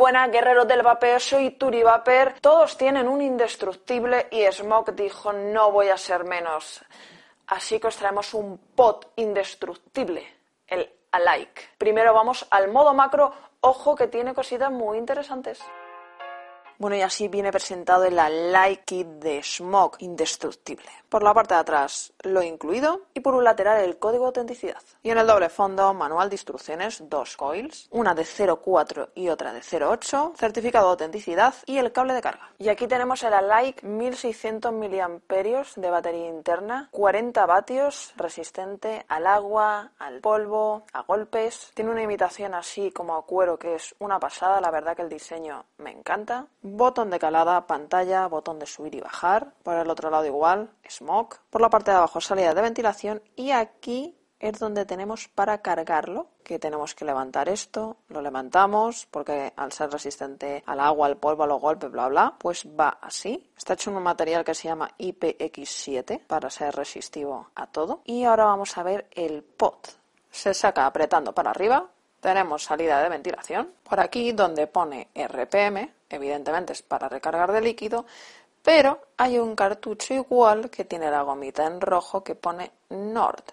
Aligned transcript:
buenas, 0.00 0.30
guerreros 0.30 0.66
del 0.66 0.82
vapor, 0.82 1.20
soy 1.20 1.50
Turi 1.50 1.82
Vapor. 1.82 2.32
Todos 2.40 2.78
tienen 2.78 3.06
un 3.06 3.20
indestructible 3.20 4.28
y 4.30 4.50
Smoke 4.50 4.92
dijo 4.92 5.30
no 5.30 5.72
voy 5.72 5.88
a 5.88 5.98
ser 5.98 6.24
menos. 6.24 6.82
Así 7.48 7.78
que 7.78 7.88
os 7.88 7.96
traemos 7.96 8.32
un 8.32 8.56
pot 8.74 9.12
indestructible, 9.16 10.26
el 10.66 10.90
Alike. 11.12 11.72
Primero 11.76 12.14
vamos 12.14 12.46
al 12.50 12.68
modo 12.68 12.94
macro, 12.94 13.30
ojo 13.60 13.94
que 13.94 14.06
tiene 14.06 14.32
cositas 14.32 14.72
muy 14.72 14.96
interesantes. 14.96 15.60
Bueno, 16.80 16.96
y 16.96 17.02
así 17.02 17.28
viene 17.28 17.52
presentado 17.52 18.04
el 18.06 18.18
Alike 18.18 18.84
Kit 18.86 19.06
de 19.06 19.42
Smoke 19.42 20.00
indestructible. 20.00 20.88
Por 21.10 21.22
la 21.22 21.34
parte 21.34 21.52
de 21.52 21.60
atrás 21.60 22.14
lo 22.22 22.42
incluido 22.42 23.02
y 23.12 23.20
por 23.20 23.34
un 23.34 23.44
lateral 23.44 23.84
el 23.84 23.98
código 23.98 24.24
de 24.24 24.28
autenticidad. 24.28 24.80
Y 25.02 25.10
en 25.10 25.18
el 25.18 25.26
doble 25.26 25.50
fondo, 25.50 25.92
manual 25.92 26.30
de 26.30 26.36
instrucciones, 26.36 27.02
dos 27.10 27.36
coils, 27.36 27.86
una 27.90 28.14
de 28.14 28.22
0.4 28.22 29.10
y 29.14 29.28
otra 29.28 29.52
de 29.52 29.60
0.8, 29.60 30.34
certificado 30.36 30.86
de 30.86 30.92
autenticidad 30.92 31.54
y 31.66 31.76
el 31.76 31.92
cable 31.92 32.14
de 32.14 32.22
carga. 32.22 32.50
Y 32.58 32.70
aquí 32.70 32.86
tenemos 32.86 33.22
el 33.24 33.34
Alike 33.34 33.86
1600 33.86 34.72
mAh 34.72 35.64
de 35.76 35.90
batería 35.90 36.28
interna, 36.28 36.88
40 36.92 37.44
vatios, 37.44 38.14
resistente 38.16 39.04
al 39.08 39.26
agua, 39.26 39.92
al 39.98 40.20
polvo, 40.20 40.84
a 40.94 41.02
golpes. 41.02 41.72
Tiene 41.74 41.90
una 41.90 42.02
imitación 42.02 42.54
así 42.54 42.90
como 42.90 43.16
a 43.16 43.26
cuero 43.26 43.58
que 43.58 43.74
es 43.74 43.94
una 43.98 44.18
pasada, 44.18 44.62
la 44.62 44.70
verdad 44.70 44.96
que 44.96 45.02
el 45.02 45.10
diseño 45.10 45.66
me 45.76 45.90
encanta 45.90 46.46
botón 46.76 47.10
de 47.10 47.18
calada, 47.18 47.66
pantalla, 47.66 48.26
botón 48.26 48.58
de 48.58 48.66
subir 48.66 48.94
y 48.94 49.00
bajar, 49.00 49.52
por 49.62 49.74
el 49.74 49.90
otro 49.90 50.10
lado 50.10 50.26
igual, 50.26 50.70
smoke, 50.88 51.40
por 51.50 51.60
la 51.60 51.70
parte 51.70 51.90
de 51.90 51.98
abajo 51.98 52.20
salida 52.20 52.54
de 52.54 52.62
ventilación 52.62 53.22
y 53.36 53.50
aquí 53.50 54.16
es 54.40 54.58
donde 54.58 54.86
tenemos 54.86 55.28
para 55.28 55.58
cargarlo, 55.58 56.28
que 56.42 56.58
tenemos 56.58 56.94
que 56.94 57.04
levantar 57.04 57.48
esto, 57.48 57.98
lo 58.08 58.22
levantamos 58.22 59.06
porque 59.10 59.52
al 59.54 59.70
ser 59.70 59.90
resistente 59.90 60.64
al 60.66 60.80
agua, 60.80 61.06
al 61.06 61.18
polvo, 61.18 61.44
a 61.44 61.46
los 61.46 61.60
golpes, 61.60 61.90
bla 61.90 62.08
bla, 62.08 62.34
pues 62.38 62.66
va 62.66 62.98
así. 63.02 63.50
Está 63.56 63.74
hecho 63.74 63.90
en 63.90 63.98
un 63.98 64.02
material 64.02 64.42
que 64.42 64.54
se 64.54 64.68
llama 64.68 64.90
IPX7 64.98 66.26
para 66.26 66.48
ser 66.48 66.74
resistivo 66.74 67.50
a 67.54 67.66
todo. 67.66 68.00
Y 68.04 68.24
ahora 68.24 68.46
vamos 68.46 68.76
a 68.78 68.82
ver 68.82 69.06
el 69.12 69.42
pot. 69.42 69.88
Se 70.30 70.54
saca 70.54 70.86
apretando 70.86 71.34
para 71.34 71.50
arriba, 71.50 71.86
tenemos 72.20 72.64
salida 72.64 73.02
de 73.02 73.08
ventilación. 73.08 73.72
Por 73.82 74.00
aquí 74.00 74.32
donde 74.32 74.66
pone 74.66 75.08
RPM, 75.14 75.92
evidentemente 76.08 76.72
es 76.72 76.82
para 76.82 77.08
recargar 77.08 77.52
de 77.52 77.60
líquido, 77.60 78.06
pero 78.62 79.00
hay 79.16 79.38
un 79.38 79.56
cartucho 79.56 80.14
igual 80.14 80.70
que 80.70 80.84
tiene 80.84 81.10
la 81.10 81.22
gomita 81.22 81.66
en 81.66 81.80
rojo 81.80 82.22
que 82.22 82.34
pone 82.34 82.70
Nord, 82.90 83.44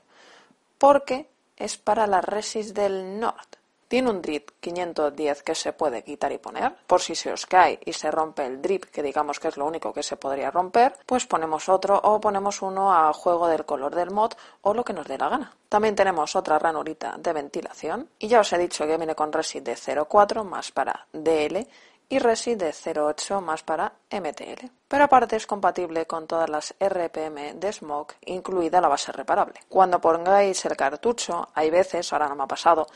porque 0.77 1.29
es 1.55 1.77
para 1.77 2.07
la 2.07 2.21
resis 2.21 2.73
del 2.73 3.19
Nord. 3.19 3.56
Tiene 3.87 4.09
un 4.09 4.21
drip 4.21 4.51
510 4.59 5.43
que 5.43 5.55
se 5.55 5.73
puede 5.73 6.03
quitar 6.03 6.31
y 6.31 6.37
poner. 6.37 6.75
Por 6.87 7.01
si 7.01 7.15
se 7.15 7.31
os 7.31 7.45
cae 7.45 7.79
y 7.85 7.93
se 7.93 8.11
rompe 8.11 8.45
el 8.45 8.61
drip, 8.61 8.85
que 8.85 9.01
digamos 9.01 9.39
que 9.39 9.47
es 9.47 9.57
lo 9.57 9.65
único 9.65 9.93
que 9.93 10.03
se 10.03 10.17
podría 10.17 10.51
romper, 10.51 10.95
pues 11.05 11.25
ponemos 11.25 11.69
otro 11.69 11.99
o 12.03 12.19
ponemos 12.19 12.61
uno 12.61 12.93
a 12.93 13.13
juego 13.13 13.47
del 13.47 13.65
color 13.65 13.95
del 13.95 14.11
mod 14.11 14.33
o 14.61 14.73
lo 14.73 14.83
que 14.83 14.93
nos 14.93 15.07
dé 15.07 15.17
la 15.17 15.29
gana. 15.29 15.53
También 15.69 15.95
tenemos 15.95 16.35
otra 16.35 16.59
ranurita 16.59 17.15
de 17.17 17.33
ventilación 17.33 18.09
y 18.19 18.27
ya 18.27 18.41
os 18.41 18.51
he 18.51 18.57
dicho 18.57 18.85
que 18.85 18.97
viene 18.97 19.15
con 19.15 19.31
resis 19.31 19.63
de 19.63 19.75
0,4 19.75 20.43
más 20.43 20.71
para 20.71 21.07
DL 21.13 21.67
y 22.09 22.19
RESI 22.19 22.55
de 22.55 22.69
0.8 22.69 23.41
más 23.41 23.63
para 23.63 23.93
MTL. 24.11 24.67
Pero 24.87 25.03
aparte 25.03 25.35
es 25.35 25.45
compatible 25.45 26.05
con 26.05 26.25
todas 26.25 26.49
las 26.49 26.73
RPM 26.79 27.59
de 27.59 27.73
Smoke, 27.73 28.15
incluida 28.25 28.79
la 28.79 28.87
base 28.87 29.11
reparable. 29.11 29.59
Cuando 29.67 29.99
pongáis 29.99 30.63
el 30.65 30.77
cartucho, 30.77 31.49
hay 31.53 31.69
veces, 31.69 32.11
ahora 32.13 32.29
no 32.29 32.35
me 32.35 32.43
ha 32.43 32.47
pasado, 32.47 32.87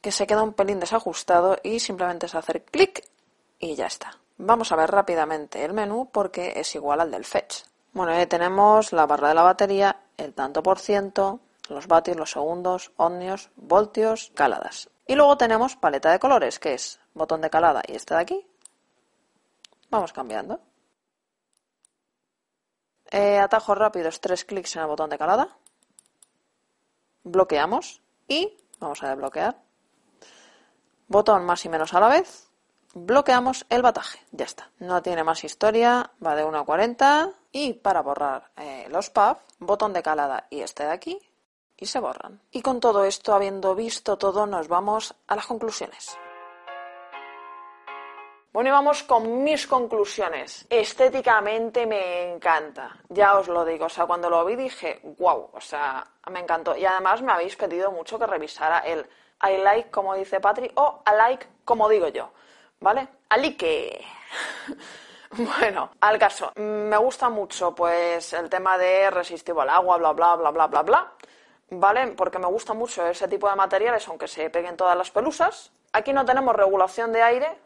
que 0.00 0.12
se 0.12 0.26
queda 0.26 0.42
un 0.42 0.52
pelín 0.52 0.80
desajustado 0.80 1.58
y 1.62 1.80
simplemente 1.80 2.26
es 2.26 2.34
hacer 2.34 2.64
clic 2.64 3.08
y 3.58 3.74
ya 3.74 3.86
está. 3.86 4.18
Vamos 4.36 4.70
a 4.70 4.76
ver 4.76 4.90
rápidamente 4.90 5.64
el 5.64 5.72
menú 5.72 6.10
porque 6.12 6.52
es 6.56 6.74
igual 6.74 7.00
al 7.00 7.10
del 7.10 7.24
Fetch. 7.24 7.64
Bueno, 7.92 8.12
ahí 8.12 8.26
tenemos 8.26 8.92
la 8.92 9.06
barra 9.06 9.28
de 9.28 9.34
la 9.34 9.42
batería, 9.42 10.00
el 10.16 10.34
tanto 10.34 10.62
por 10.62 10.78
ciento, 10.78 11.40
los 11.68 11.88
vatios, 11.88 12.16
los 12.16 12.30
segundos, 12.30 12.92
ohmios, 12.96 13.50
voltios, 13.56 14.30
caladas. 14.34 14.90
Y 15.06 15.14
luego 15.14 15.36
tenemos 15.36 15.76
paleta 15.76 16.12
de 16.12 16.18
colores, 16.18 16.58
que 16.58 16.74
es 16.74 17.00
botón 17.14 17.40
de 17.40 17.50
calada 17.50 17.82
y 17.86 17.96
este 17.96 18.14
de 18.14 18.20
aquí. 18.20 18.46
Vamos 19.90 20.12
cambiando. 20.12 20.60
Eh, 23.10 23.38
atajos 23.38 23.76
rápidos, 23.76 24.20
tres 24.20 24.44
clics 24.44 24.76
en 24.76 24.82
el 24.82 24.88
botón 24.88 25.10
de 25.10 25.18
calada. 25.18 25.56
Bloqueamos 27.24 28.02
y 28.28 28.56
vamos 28.78 29.02
a 29.02 29.08
desbloquear. 29.08 29.67
Botón 31.08 31.46
más 31.46 31.64
y 31.64 31.70
menos 31.70 31.94
a 31.94 32.00
la 32.00 32.08
vez. 32.08 32.48
Bloqueamos 32.92 33.64
el 33.70 33.80
bataje. 33.80 34.18
Ya 34.30 34.44
está. 34.44 34.70
No 34.78 35.02
tiene 35.02 35.24
más 35.24 35.42
historia. 35.42 36.10
Va 36.24 36.36
de 36.36 36.44
1 36.44 36.58
a 36.58 36.64
40. 36.64 37.30
Y 37.50 37.72
para 37.72 38.02
borrar 38.02 38.50
eh, 38.58 38.86
los 38.90 39.08
puffs, 39.08 39.42
botón 39.58 39.94
de 39.94 40.02
calada 40.02 40.46
y 40.50 40.60
este 40.60 40.84
de 40.84 40.90
aquí. 40.90 41.18
Y 41.78 41.86
se 41.86 42.00
borran. 42.00 42.42
Y 42.50 42.60
con 42.60 42.78
todo 42.80 43.04
esto, 43.04 43.32
habiendo 43.32 43.74
visto 43.74 44.18
todo, 44.18 44.46
nos 44.46 44.68
vamos 44.68 45.14
a 45.26 45.36
las 45.36 45.46
conclusiones. 45.46 46.18
Bueno, 48.52 48.68
y 48.68 48.72
vamos 48.72 49.02
con 49.04 49.44
mis 49.44 49.66
conclusiones. 49.66 50.66
Estéticamente 50.68 51.86
me 51.86 52.32
encanta, 52.32 52.96
ya 53.08 53.38
os 53.38 53.46
lo 53.46 53.64
digo. 53.64 53.86
O 53.86 53.88
sea, 53.88 54.06
cuando 54.06 54.28
lo 54.28 54.44
vi 54.44 54.56
dije, 54.56 55.00
wow, 55.18 55.50
o 55.52 55.60
sea, 55.60 56.04
me 56.30 56.40
encantó. 56.40 56.76
Y 56.76 56.84
además 56.84 57.22
me 57.22 57.32
habéis 57.32 57.56
pedido 57.56 57.92
mucho 57.92 58.18
que 58.18 58.26
revisara 58.26 58.80
el 58.80 59.06
I 59.42 59.58
like, 59.58 59.90
como 59.90 60.14
dice 60.14 60.40
Patri, 60.40 60.70
o 60.74 61.02
I 61.06 61.16
like, 61.16 61.46
como 61.64 61.88
digo 61.88 62.08
yo. 62.08 62.30
¿Vale? 62.80 63.08
Alique. 63.28 64.04
bueno, 65.30 65.90
al 66.00 66.18
caso, 66.18 66.52
me 66.56 66.96
gusta 66.96 67.28
mucho, 67.28 67.74
pues, 67.74 68.32
el 68.32 68.48
tema 68.48 68.78
de 68.78 69.10
resistivo 69.10 69.60
al 69.62 69.70
agua, 69.70 69.96
bla, 69.98 70.12
bla, 70.12 70.36
bla, 70.36 70.50
bla, 70.50 70.66
bla, 70.66 70.82
bla. 70.82 71.12
¿Vale? 71.70 72.08
Porque 72.08 72.38
me 72.38 72.46
gusta 72.46 72.72
mucho 72.72 73.06
ese 73.06 73.28
tipo 73.28 73.48
de 73.48 73.56
materiales, 73.56 74.06
aunque 74.08 74.26
se 74.26 74.48
peguen 74.50 74.76
todas 74.76 74.96
las 74.96 75.10
pelusas. 75.10 75.70
Aquí 75.92 76.12
no 76.12 76.24
tenemos 76.24 76.54
regulación 76.56 77.12
de 77.12 77.22
aire, 77.22 77.58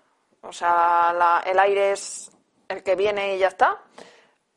o 0.43 0.53
sea, 0.53 1.43
el 1.47 1.59
aire 1.59 1.93
es 1.93 2.31
el 2.69 2.83
que 2.83 2.97
viene 2.97 3.37
y 3.37 3.39
ya 3.39 3.49
está. 3.49 3.81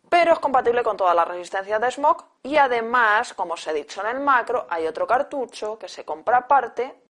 Pero 0.09 0.33
es 0.33 0.39
compatible 0.39 0.83
con 0.83 0.97
todas 0.97 1.15
las 1.15 1.27
resistencias 1.27 1.81
de 1.81 1.91
smog. 1.91 2.25
Y 2.43 2.57
además, 2.57 3.33
como 3.33 3.53
os 3.53 3.67
he 3.67 3.73
dicho 3.73 4.01
en 4.01 4.15
el 4.15 4.19
macro, 4.19 4.65
hay 4.69 4.87
otro 4.87 5.05
cartucho 5.05 5.77
que 5.77 5.87
se 5.87 6.05
compra 6.05 6.37
aparte 6.37 7.04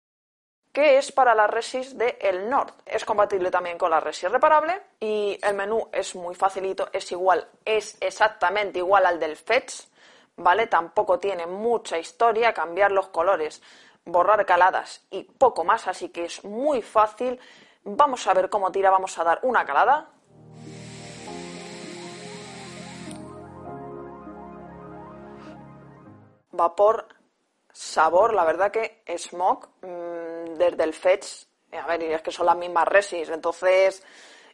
que 0.76 1.00
es 1.00 1.12
para 1.12 1.34
la 1.34 1.48
resis 1.48 1.98
de 1.98 2.20
el 2.22 2.48
Nord. 2.50 2.74
Es 2.86 3.04
compatible 3.04 3.50
también 3.50 3.80
con 3.80 3.90
la 3.90 4.00
resis 4.00 4.30
reparable 4.30 4.80
y 5.00 5.40
el 5.42 5.56
menú 5.56 5.90
es 5.92 6.14
muy 6.14 6.36
facilito, 6.36 6.90
es 6.94 7.12
igual, 7.12 7.48
es 7.66 7.98
exactamente 8.00 8.78
igual 8.78 9.08
al 9.08 9.20
del 9.20 9.38
Fetch, 9.38 9.86
¿vale? 10.36 10.68
Tampoco 10.68 11.18
tiene 11.18 11.48
mucha 11.48 11.98
historia, 11.98 12.54
cambiar 12.54 12.92
los 12.92 13.08
colores, 13.08 13.64
borrar 14.06 14.46
caladas 14.46 15.08
y 15.10 15.24
poco 15.24 15.64
más, 15.64 15.88
así 15.88 16.10
que 16.10 16.26
es 16.26 16.44
muy 16.44 16.84
fácil 16.84 17.40
Vamos 17.88 18.26
a 18.26 18.34
ver 18.34 18.50
cómo 18.50 18.72
tira, 18.72 18.90
vamos 18.90 19.16
a 19.20 19.24
dar 19.24 19.40
una 19.44 19.64
calada. 19.64 20.10
Vapor, 26.52 27.08
sabor, 27.72 28.34
la 28.34 28.44
verdad 28.44 28.72
que 28.72 29.04
smoke, 29.18 29.70
mm, 29.84 30.15
desde 30.58 30.84
el 30.84 30.94
fetch, 30.94 31.46
a 31.72 31.88
ver, 31.88 32.04
y 32.04 32.14
es 32.14 32.22
que 32.22 32.32
son 32.32 32.46
las 32.46 32.58
mismas 32.58 32.88
resis, 32.88 33.30
entonces, 33.30 34.04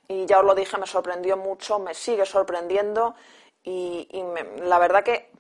y 0.07 0.25
ya 0.25 0.39
os 0.39 0.45
lo 0.45 0.55
dije, 0.55 0.77
me 0.77 0.87
sorprendió 0.87 1.37
mucho, 1.37 1.79
me 1.79 1.93
sigue 1.93 2.25
sorprendiendo 2.25 3.15
y, 3.63 4.07
la 4.63 4.79
verdad 4.79 5.03
que 5.03 5.31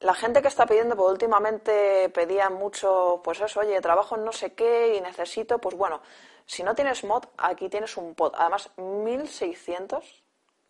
la 0.00 0.14
gente 0.14 0.40
que 0.42 0.48
está 0.48 0.66
pidiendo, 0.66 0.96
pues 0.96 1.10
últimamente 1.10 2.08
pedía 2.08 2.48
mucho, 2.50 3.20
pues 3.22 3.40
eso, 3.40 3.60
oye, 3.60 3.80
trabajo 3.80 4.16
en 4.16 4.24
no 4.24 4.32
sé 4.32 4.54
qué 4.54 4.96
y 4.96 5.00
necesito, 5.00 5.58
pues 5.58 5.76
bueno, 5.76 6.00
si 6.46 6.62
no 6.62 6.74
tienes 6.74 7.04
mod, 7.04 7.24
aquí 7.36 7.68
tienes 7.68 7.96
un 7.96 8.14
pod. 8.14 8.32
Además, 8.36 8.70
1600 8.76 10.19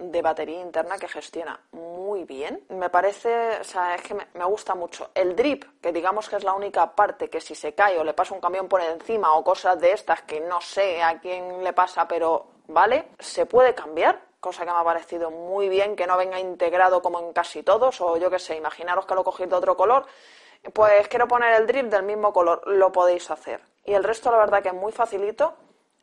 de 0.00 0.22
batería 0.22 0.60
interna 0.60 0.98
que 0.98 1.08
gestiona 1.08 1.60
muy 1.72 2.24
bien. 2.24 2.64
Me 2.70 2.88
parece, 2.88 3.60
o 3.60 3.64
sea, 3.64 3.94
es 3.94 4.02
que 4.02 4.14
me, 4.14 4.44
gusta 4.44 4.74
mucho. 4.74 5.10
El 5.14 5.36
drip, 5.36 5.64
que 5.80 5.92
digamos 5.92 6.28
que 6.28 6.36
es 6.36 6.44
la 6.44 6.54
única 6.54 6.94
parte 6.94 7.28
que 7.28 7.40
si 7.40 7.54
se 7.54 7.74
cae 7.74 7.98
o 7.98 8.04
le 8.04 8.14
pasa 8.14 8.34
un 8.34 8.40
camión 8.40 8.68
por 8.68 8.80
encima 8.80 9.34
o 9.34 9.44
cosas 9.44 9.78
de 9.78 9.92
estas 9.92 10.22
que 10.22 10.40
no 10.40 10.60
sé 10.60 11.02
a 11.02 11.20
quién 11.20 11.62
le 11.62 11.72
pasa, 11.72 12.08
pero 12.08 12.46
vale, 12.66 13.10
se 13.18 13.46
puede 13.46 13.74
cambiar. 13.74 14.20
cosa 14.40 14.64
que 14.64 14.72
me 14.72 14.78
ha 14.78 14.84
parecido 14.84 15.30
muy 15.30 15.68
bien, 15.68 15.94
que 15.94 16.06
no 16.06 16.16
venga 16.16 16.40
integrado 16.40 17.02
como 17.02 17.20
en 17.20 17.34
casi 17.34 17.62
todos, 17.62 18.00
o 18.00 18.16
yo 18.16 18.30
qué 18.30 18.38
sé, 18.38 18.56
imaginaros 18.56 19.04
que 19.04 19.14
lo 19.14 19.22
cogéis 19.22 19.50
de 19.50 19.56
otro 19.56 19.76
color, 19.76 20.06
pues 20.72 21.08
quiero 21.08 21.28
poner 21.28 21.52
el 21.60 21.66
drip 21.66 21.86
del 21.86 22.04
mismo 22.04 22.32
color, 22.32 22.62
lo 22.66 22.90
podéis 22.90 23.30
hacer. 23.30 23.60
Y 23.84 23.92
el 23.92 24.02
resto 24.02 24.30
la 24.30 24.38
verdad 24.38 24.62
que 24.62 24.68
es 24.68 24.74
muy 24.74 24.92
facilito, 24.92 25.54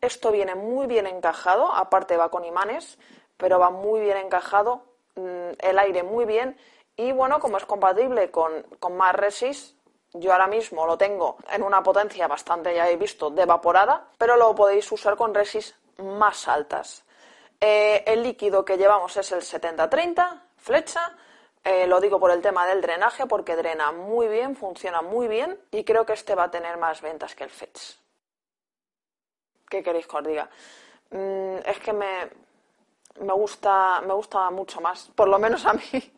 esto 0.02 0.32
viene 0.32 0.54
muy 0.54 0.86
bien 0.86 1.08
encajado, 1.08 1.74
aparte 1.74 2.18
va 2.18 2.30
con 2.30 2.46
imanes, 2.46 3.00
pero 3.38 3.60
va 3.60 3.70
muy 3.70 4.02
bien 4.02 4.18
encajado, 4.18 4.84
mm, 5.16 5.52
el 5.60 5.80
aire 5.80 6.04
muy 6.04 6.26
bien, 6.26 6.58
y 6.96 7.12
bueno, 7.12 7.40
como 7.40 7.58
es 7.58 7.66
compatible 7.66 8.32
con, 8.32 8.64
con 8.80 8.98
más 8.98 9.14
resis, 9.14 9.76
yo 10.14 10.32
ahora 10.32 10.48
mismo 10.48 10.86
lo 10.86 10.98
tengo 10.98 11.38
en 11.52 11.64
una 11.64 11.84
potencia 11.84 12.28
bastante, 12.28 12.74
ya 12.74 12.90
he 12.90 12.98
visto, 12.98 13.30
de 13.30 13.44
evaporada, 13.44 14.08
pero 14.18 14.36
lo 14.36 14.56
podéis 14.56 14.92
usar 14.92 15.16
con 15.16 15.34
resis 15.34 15.76
más 15.98 16.48
altas. 16.48 17.04
Eh, 17.60 18.04
el 18.06 18.24
líquido 18.24 18.64
que 18.64 18.78
llevamos 18.78 19.18
es 19.18 19.32
el 19.32 19.42
70-30, 19.42 20.42
flecha. 20.58 21.18
Eh, 21.64 21.88
lo 21.88 22.00
digo 22.00 22.20
por 22.20 22.32
el 22.32 22.42
tema 22.42 22.66
del 22.68 22.82
drenaje, 22.82 23.26
porque 23.26 23.56
drena 23.56 23.92
muy 23.92 24.28
bien, 24.28 24.56
funciona 24.56 25.02
muy 25.02 25.28
bien 25.28 25.60
y 25.72 25.84
creo 25.84 26.06
que 26.06 26.14
este 26.14 26.36
va 26.36 26.46
a 26.46 26.52
tener 26.52 26.78
más 26.78 27.02
ventas 27.02 27.36
que 27.36 27.44
el 27.44 27.50
Fetch. 27.50 27.96
¿Qué 29.70 29.84
queréis 29.84 30.08
que 30.08 30.18
os 30.18 30.24
diga? 30.24 30.50
Mm, 31.10 31.58
es 31.66 31.80
que 31.80 31.92
me, 31.92 32.30
me, 33.22 33.34
gusta, 33.34 34.02
me 34.02 34.14
gusta 34.14 34.50
mucho 34.52 34.82
más, 34.82 35.12
por 35.16 35.28
lo 35.28 35.40
menos 35.40 35.66
a 35.66 35.74
mí. 35.74 35.82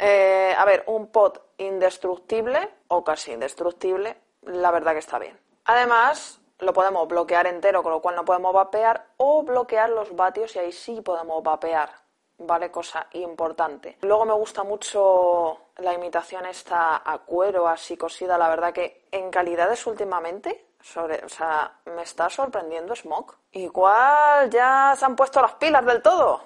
Eh, 0.00 0.54
a 0.56 0.64
ver, 0.64 0.84
un 0.86 1.08
pot 1.08 1.54
indestructible 1.56 2.70
o 2.86 3.02
casi 3.02 3.32
indestructible, 3.32 4.16
la 4.42 4.70
verdad 4.70 4.92
que 4.92 5.00
está 5.00 5.18
bien. 5.18 5.36
Además, 5.64 6.40
lo 6.60 6.72
podemos 6.72 7.08
bloquear 7.08 7.46
entero, 7.46 7.82
con 7.82 7.92
lo 7.92 8.00
cual 8.00 8.14
no 8.14 8.24
podemos 8.24 8.52
vapear, 8.52 9.08
o 9.16 9.42
bloquear 9.42 9.90
los 9.90 10.14
vatios 10.14 10.54
y 10.56 10.60
ahí 10.60 10.72
sí 10.72 11.00
podemos 11.00 11.42
vapear, 11.42 11.90
¿vale? 12.38 12.70
Cosa 12.70 13.08
importante. 13.12 13.98
Luego 14.02 14.24
me 14.24 14.34
gusta 14.34 14.62
mucho 14.62 15.58
la 15.78 15.94
imitación 15.94 16.46
esta 16.46 17.02
a 17.04 17.18
cuero, 17.18 17.68
así 17.68 17.96
cosida, 17.96 18.38
la 18.38 18.48
verdad 18.48 18.72
que 18.72 19.08
en 19.10 19.30
calidades 19.30 19.86
últimamente, 19.86 20.67
sobre, 20.80 21.24
o 21.24 21.28
sea, 21.28 21.72
me 21.86 22.02
está 22.02 22.28
sorprendiendo 22.30 22.94
Smoke. 22.94 23.36
Igual 23.52 24.50
ya 24.50 24.94
se 24.96 25.04
han 25.04 25.16
puesto 25.16 25.40
las 25.40 25.54
pilas 25.54 25.84
del 25.84 26.02
todo. 26.02 26.42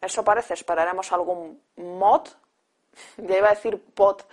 Eso 0.00 0.24
parece, 0.24 0.54
esperaremos 0.54 1.12
algún 1.12 1.62
mod, 1.76 2.28
ya 3.16 3.36
iba 3.36 3.48
a 3.48 3.54
decir 3.54 3.82
pot, 3.94 4.26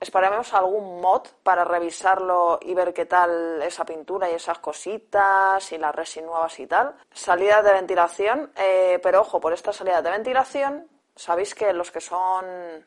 Esperemos 0.00 0.54
algún 0.54 1.00
mod 1.00 1.26
para 1.42 1.64
revisarlo 1.64 2.60
y 2.62 2.72
ver 2.72 2.94
qué 2.94 3.06
tal 3.06 3.60
esa 3.62 3.84
pintura 3.84 4.30
y 4.30 4.34
esas 4.34 4.60
cositas 4.60 5.72
y 5.72 5.78
las 5.78 5.92
resin 5.94 6.26
nuevas 6.26 6.58
y 6.60 6.68
tal. 6.68 6.94
Salidas 7.12 7.64
de 7.64 7.72
ventilación, 7.72 8.52
eh, 8.56 9.00
pero 9.02 9.22
ojo, 9.22 9.40
por 9.40 9.52
estas 9.52 9.74
salidas 9.74 10.04
de 10.04 10.10
ventilación, 10.10 10.88
sabéis 11.16 11.52
que 11.54 11.72
los 11.72 11.90
que 11.90 12.00
son 12.00 12.86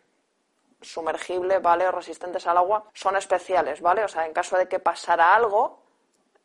sumergibles, 0.80 1.62
¿vale? 1.62 1.86
O 1.86 1.92
resistentes 1.92 2.47
al 2.47 2.57
agua, 2.57 2.86
son 2.94 3.18
especiales, 3.18 3.81
¿vale? 3.81 4.06
O 4.06 4.07
sea, 4.07 4.25
en 4.25 4.31
caso 4.31 4.57
de 4.57 4.69
que 4.69 4.80
pasara 4.80 5.36
algo, 5.36 5.83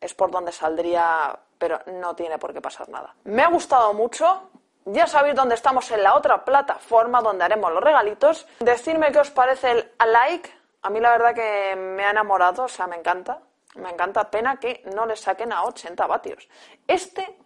es 0.01 0.15
por 0.15 0.31
donde 0.31 0.53
saldría, 0.53 1.39
pero 1.59 1.81
no 1.87 2.15
tiene 2.15 2.39
por 2.39 2.53
qué 2.53 2.61
pasar 2.61 2.89
nada. 2.89 3.15
Me 3.25 3.43
ha 3.43 3.49
gustado 3.49 3.93
mucho. 3.95 4.51
Ya 4.85 5.07
sabéis 5.07 5.35
dónde 5.35 5.57
estamos 5.57 5.91
en 5.91 6.03
la 6.03 6.15
otra 6.15 6.45
plataforma 6.45 7.21
donde 7.21 7.45
haremos 7.45 7.73
los 7.73 7.83
regalitos. 7.83 8.47
Decidme 8.61 9.11
qué 9.11 9.19
os 9.19 9.31
parece 9.31 9.71
el 9.73 9.93
like 10.13 10.51
a 10.87 10.91
mí 10.91 11.01
la 11.01 11.11
verdad 11.11 11.35
que 11.35 11.75
me 11.75 12.05
ha 12.05 12.11
enamorado, 12.11 12.63
o 12.63 12.69
sea, 12.69 12.87
me 12.87 12.95
encanta. 12.95 13.41
Me 13.75 13.91
encanta. 13.91 14.31
Pena 14.31 14.57
que 14.57 14.85
no 14.95 15.05
le 15.05 15.17
saquen 15.17 15.53
a 15.53 15.65
80 15.65 16.07
vatios. 16.07 16.49
Este, 16.87 17.39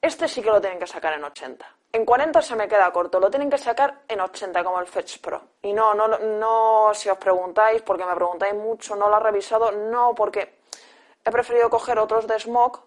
este 0.00 0.28
sí 0.28 0.40
que 0.40 0.50
lo 0.50 0.60
tienen 0.60 0.78
que 0.78 0.86
sacar 0.86 1.12
en 1.14 1.24
80. 1.24 1.66
En 1.92 2.04
40 2.04 2.40
se 2.40 2.54
me 2.54 2.68
queda 2.68 2.92
corto, 2.92 3.18
lo 3.18 3.30
tienen 3.30 3.50
que 3.50 3.58
sacar 3.58 4.02
en 4.06 4.20
80 4.20 4.62
como 4.62 4.78
el 4.78 4.86
Fetch 4.86 5.18
Pro. 5.20 5.42
Y 5.62 5.72
no, 5.72 5.92
no, 5.94 6.06
no, 6.06 6.90
si 6.94 7.08
os 7.08 7.18
preguntáis, 7.18 7.82
porque 7.82 8.04
me 8.04 8.14
preguntáis 8.14 8.54
mucho, 8.54 8.94
no 8.94 9.08
lo 9.08 9.16
he 9.16 9.20
revisado, 9.20 9.72
no, 9.72 10.14
porque 10.14 10.60
he 11.24 11.30
preferido 11.30 11.70
coger 11.70 11.98
otros 11.98 12.26
de 12.26 12.38
Smog, 12.38 12.80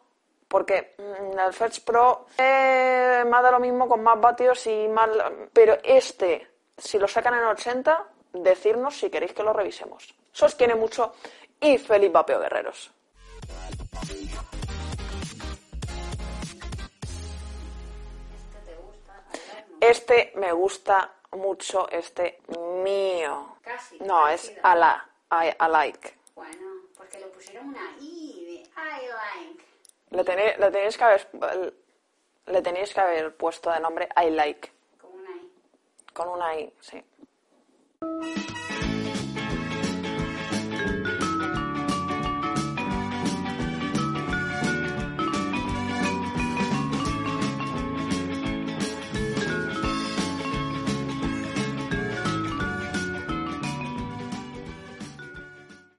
porque 0.47 0.95
mm, 0.97 1.39
el 1.39 1.53
Fetch 1.53 1.81
Pro 1.81 2.27
eh, 2.37 3.23
me 3.25 3.41
da 3.41 3.51
lo 3.51 3.59
mismo 3.59 3.87
con 3.87 4.03
más 4.03 4.19
vatios 4.19 4.65
y 4.67 4.87
más... 4.87 5.09
Pero 5.51 5.77
este, 5.83 6.47
si 6.77 6.99
lo 6.99 7.07
sacan 7.07 7.33
en 7.33 7.43
80, 7.43 8.07
decirnos 8.33 8.97
si 8.97 9.09
queréis 9.09 9.33
que 9.33 9.43
lo 9.43 9.53
revisemos. 9.53 10.13
Sos 10.31 10.55
quiere 10.55 10.75
mucho 10.75 11.13
y 11.59 11.77
feliz 11.77 12.11
vapeo 12.11 12.39
guerreros. 12.39 12.91
Este 19.79 20.33
me 20.35 20.51
gusta 20.53 21.13
mucho, 21.31 21.87
este 21.89 22.41
mío. 22.83 23.57
Casi. 23.61 23.99
No, 23.99 24.27
es 24.27 24.51
a 24.63 24.75
la, 24.75 25.09
I, 25.31 25.53
like. 25.69 26.17
Bueno, 26.35 26.67
porque 26.97 27.19
le 27.19 27.27
pusieron 27.27 27.69
una 27.69 27.95
I 27.99 28.16
I 28.77 29.07
like. 29.07 29.63
Le 30.11 30.23
tenéis, 30.23 30.57
le 30.57 30.71
tenéis 30.71 30.97
que 30.97 31.03
haber, 31.03 31.27
le 32.47 32.61
tenéis 32.61 32.93
que 32.93 32.99
haber 33.01 33.35
puesto 33.35 33.71
de 33.71 33.79
nombre 33.79 34.07
I 34.15 34.29
like. 34.29 34.71
Con 35.01 35.11
una 35.13 35.31
I. 35.35 35.51
Con 36.13 36.27
una 36.29 36.55
I, 36.59 36.73
sí. 36.79 37.03